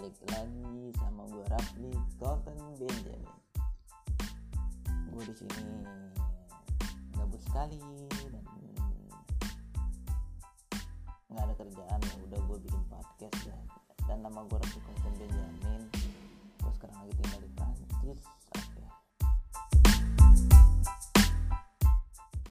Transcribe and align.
balik 0.00 0.16
lagi 0.32 0.96
sama 0.96 1.28
gue 1.28 1.44
Rafli 1.52 1.92
Cotton 2.16 2.56
Benjamin. 2.80 3.20
Gue 5.12 5.22
di 5.28 5.34
sini 5.36 5.84
gabut 7.12 7.36
sekali 7.44 7.76
dan 8.32 8.44
nggak 11.28 11.44
ada 11.44 11.52
kerjaan 11.52 12.00
ya 12.00 12.14
udah 12.32 12.40
gue 12.48 12.58
bikin 12.64 12.82
podcast 12.88 13.36
dan 13.44 13.60
dan 14.08 14.18
nama 14.24 14.40
gue 14.48 14.56
Rafli 14.56 14.80